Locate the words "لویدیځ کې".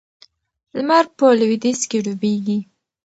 1.39-1.97